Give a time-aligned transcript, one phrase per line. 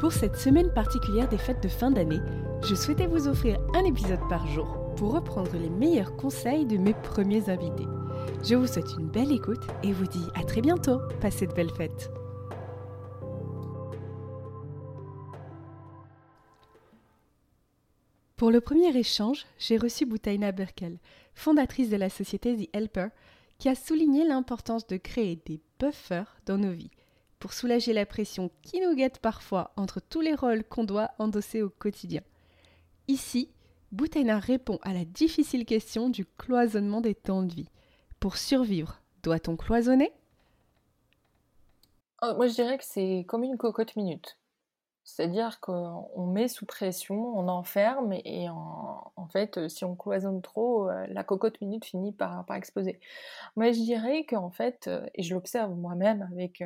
[0.00, 2.20] Pour cette semaine particulière des fêtes de fin d'année,
[2.62, 6.92] je souhaitais vous offrir un épisode par jour pour reprendre les meilleurs conseils de mes
[6.92, 7.86] premiers invités.
[8.44, 11.00] Je vous souhaite une belle écoute et vous dis à très bientôt.
[11.22, 12.10] Passez de belles fêtes.
[18.36, 20.98] Pour le premier échange, j'ai reçu Boutaina Berkel,
[21.34, 23.08] fondatrice de la société The Helper,
[23.58, 26.90] qui a souligné l'importance de créer des buffers dans nos vies
[27.38, 31.62] pour soulager la pression qui nous guette parfois entre tous les rôles qu'on doit endosser
[31.62, 32.22] au quotidien.
[33.08, 33.50] Ici,
[33.92, 37.68] Boutaina répond à la difficile question du cloisonnement des temps de vie.
[38.20, 40.12] Pour survivre, doit-on cloisonner?
[42.22, 44.38] Oh, Moi, je dirais que c'est comme une cocotte minute.
[45.04, 51.06] C'est-à-dire qu'on met sous pression, on enferme, et en, fait, si on cloisonne trop, euh,
[51.08, 52.98] la cocotte minute finit par, par exploser.
[53.54, 56.60] Moi, je dirais qu'en fait, euh, et je l'observe moi-même avec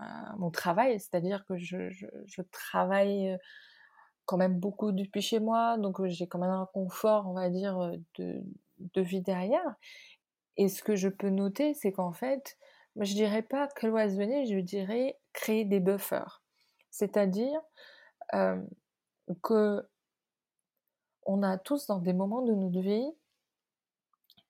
[0.00, 0.04] euh,
[0.38, 3.36] mon travail, c'est-à-dire que je, travaille
[4.26, 7.92] quand même beaucoup depuis chez moi, donc j'ai quand même un confort, on va dire,
[8.18, 8.42] de,
[8.78, 9.74] de vie derrière.
[10.56, 12.58] Et ce que je peux noter, c'est qu'en fait,
[12.96, 16.42] je dirais pas cloisonner, je dirais créer des buffers.
[16.90, 17.60] C'est-à-dire
[18.34, 18.60] euh,
[19.42, 19.82] que
[21.24, 23.10] on a tous dans des moments de notre vie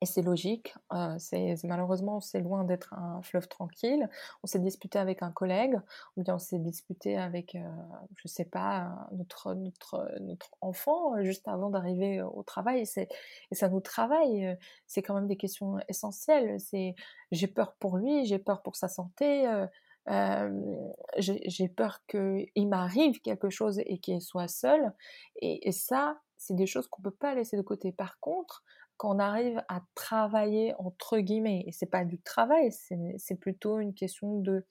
[0.01, 0.73] et c'est logique.
[0.93, 1.17] Euh,
[1.65, 4.09] malheureusement c'est loin d'être un fleuve tranquille.
[4.43, 5.79] On s'est disputé avec un collègue,
[6.15, 7.69] ou bien on s'est disputé avec, euh,
[8.15, 12.83] je sais pas, notre notre notre enfant euh, juste avant d'arriver au travail.
[13.51, 14.57] Et ça nous travaille.
[14.87, 16.59] C'est quand même des questions essentielles.
[16.59, 16.95] C'est
[17.31, 19.45] j'ai peur pour lui, j'ai peur pour sa santé.
[21.17, 24.93] j'ai peur qu'il m'arrive quelque chose et qu'il soit seul.
[25.41, 27.91] Et, et ça, c'est des choses qu'on peut pas laisser de côté.
[27.91, 28.63] Par contre,
[28.99, 34.39] qu'on arrive à travailler entre guillemets, et c'est pas du travail, c'est plutôt une question
[34.39, 34.65] de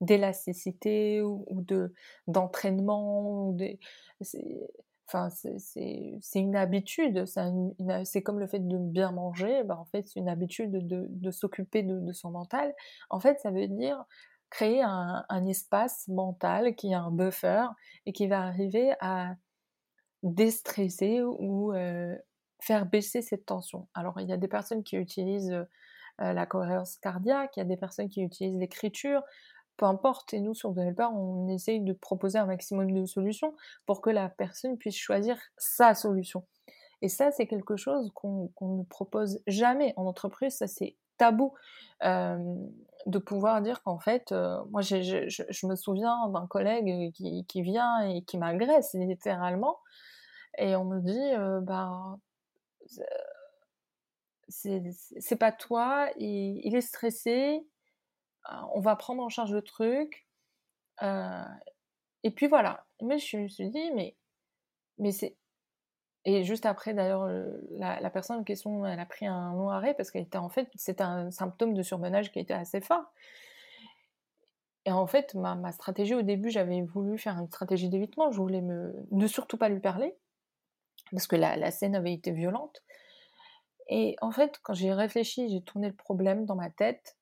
[0.00, 1.92] d'élasticité ou, de
[2.28, 3.56] d'entraînement,
[4.20, 4.68] c'est
[6.34, 7.24] une habitude,
[8.04, 11.82] c'est comme le fait de bien manger, ben, en fait c'est une habitude de, s'occuper
[11.82, 12.74] de, son mental.
[13.08, 14.04] En fait ça veut dire
[14.50, 17.64] créer un, un espace mental qui a un buffer
[18.04, 19.34] et qui va arriver à
[20.22, 22.16] déstresser ou euh,
[22.68, 23.88] faire baisser cette tension.
[23.94, 25.66] Alors, il y a des personnes qui utilisent
[26.20, 29.22] euh, la cohérence cardiaque, il y a des personnes qui utilisent l'écriture,
[29.78, 30.34] peu importe.
[30.34, 33.54] Et nous, sur Developer, on essaye de proposer un maximum de solutions
[33.86, 36.44] pour que la personne puisse choisir sa solution.
[37.00, 40.56] Et ça, c'est quelque chose qu'on ne propose jamais en entreprise.
[40.56, 41.54] Ça, c'est tabou
[42.04, 42.36] euh,
[43.06, 48.00] de pouvoir dire qu'en fait, euh, moi, je, me souviens d'un collègue qui, qui, vient
[48.00, 49.78] et qui m'agresse littéralement.
[50.58, 52.18] Et on me dit, euh, bah,
[54.48, 57.66] c'est pas toi, il, il, est stressé,
[58.50, 60.26] euh, on va prendre en charge le truc.
[61.02, 61.44] Euh,
[62.24, 62.86] et puis voilà.
[63.02, 64.16] Mais je me suis dit, mais,
[64.98, 65.36] mais c'est.
[66.24, 67.26] Et juste après, d'ailleurs,
[67.70, 70.68] la, personne en question, elle a pris un long arrêt parce qu'elle était en fait,
[70.74, 73.04] c'était un symptôme de surmenage qui était assez fort.
[74.84, 78.30] Et en fait, ma, ma stratégie au début, j'avais voulu faire une stratégie d'évitement.
[78.30, 80.16] Je voulais me, ne surtout pas lui parler
[81.12, 82.82] parce que la, scène avait été violente.
[83.88, 87.16] Et en fait, quand j'ai réfléchi, j'ai tourné le problème dans ma tête,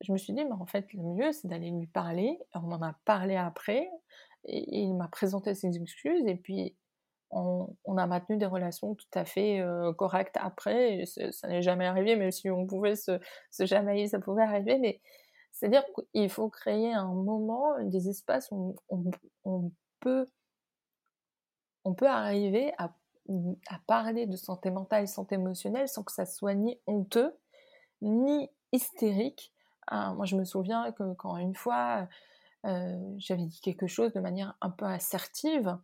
[0.00, 2.38] je me suis dit, mais en fait, le mieux, c'est d'aller lui parler.
[2.54, 3.88] On en a parlé après,
[4.44, 6.76] et, il m'a présenté ses excuses, et puis
[7.30, 11.04] on, a maintenu des relations tout à fait euh, correctes après.
[11.06, 13.18] ça n'est jamais arrivé, même si on pouvait se,
[13.50, 15.00] se jamailler, ça pouvait arriver, mais
[15.52, 18.76] c'est-à-dire qu'il faut créer un moment, des espaces où
[19.44, 20.26] on peut
[21.86, 22.90] on peut arriver à,
[23.86, 27.32] parler de santé mentale santé émotionnelle sans que ça soit ni honteux,
[28.02, 29.52] ni hystérique.
[29.86, 32.08] Ah, moi, je me souviens que quand une fois,
[32.64, 35.78] euh, j'avais dit quelque chose de manière un peu assertive,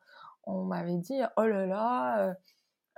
[0.44, 2.34] on m'avait dit Oh là là, euh,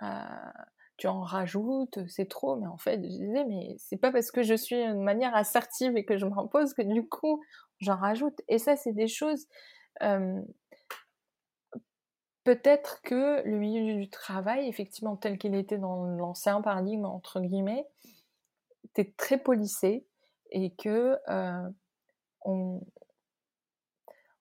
[0.03, 0.63] euh,
[0.97, 2.57] tu en rajoutes, c'est trop.
[2.57, 5.95] Mais en fait, je disais Mais c'est pas parce que je suis de manière assertive
[5.99, 7.43] et que je m'impose que du coup,
[7.81, 8.41] j'en rajoute.
[8.49, 9.47] Et ça, c'est des choses
[12.45, 17.87] peut-être que le milieu du travail, effectivement, tel qu'il était dans l'ancien paradigme, entre guillemets,
[18.85, 20.07] était très policé
[20.51, 21.71] et que euh,
[22.43, 22.81] on,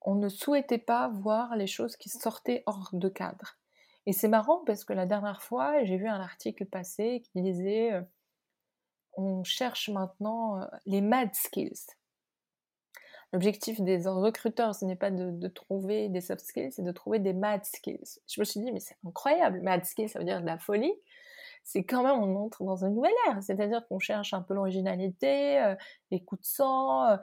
[0.05, 3.57] ne souhaitait pas voir les choses qui sortaient hors de cadre.
[4.05, 7.93] Et c'est marrant parce que la dernière fois, j'ai vu un article passer qui disait
[7.93, 8.01] euh,
[9.13, 11.87] on cherche maintenant euh, les mad skills.
[13.33, 17.33] L'objectif des recruteurs, ce n'est pas de, trouver des soft skills, c'est de trouver des
[17.33, 18.19] mad skills.
[18.27, 20.93] Je me suis dit, mais c'est incroyable, mad skills, ça veut dire de la folie.
[21.63, 25.59] C'est quand même, on entre dans une nouvelle ère, c'est-à-dire qu'on cherche un peu l'originalité,
[25.59, 25.75] euh,
[26.11, 27.17] les coups de sang,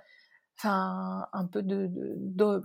[0.60, 2.62] enfin un peu de, de,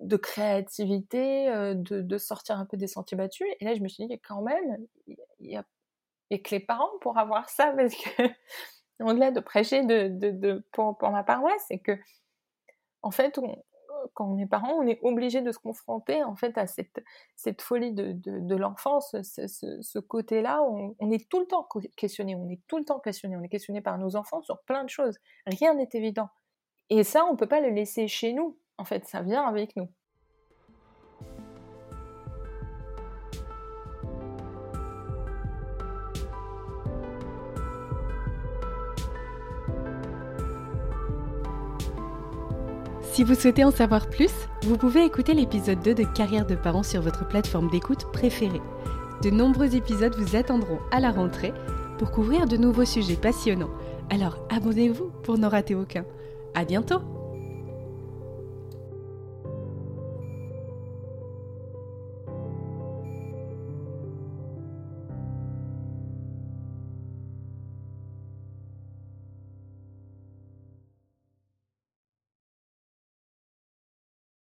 [0.00, 3.46] de, créativité, euh, de, de, sortir un peu des sentiers battus.
[3.60, 5.64] Et là, je me suis dit, quand même, il y a,
[6.30, 8.22] que les parents pour avoir ça, parce que
[9.00, 11.92] au-delà de prêcher de, de, pour, pour, ma paroisse, c'est que,
[13.02, 13.38] en fait,
[14.14, 17.02] quand on est parent, on est obligé de se confronter en fait à cette,
[17.60, 21.66] folie de, l'enfance, ce, ce, côté-là, on, on, est tout le temps
[21.96, 24.84] questionné, on est tout le temps questionné, on est questionné par nos enfants sur plein
[24.84, 25.18] de choses.
[25.46, 26.28] Rien n'est évident.
[26.88, 28.58] Et ça, on ne peut pas le laisser chez nous.
[28.76, 29.88] En fait, ça vient avec nous.
[43.20, 44.32] Si vous souhaitez en savoir plus,
[44.62, 48.62] vous pouvez écouter l'épisode 2 de Carrière de parents sur votre plateforme d'écoute préférée.
[49.22, 51.52] De nombreux épisodes vous attendront à la rentrée
[51.98, 53.68] pour couvrir de nouveaux sujets passionnants.
[54.08, 56.06] Alors abonnez-vous pour n'en rater aucun.
[56.54, 57.00] À bientôt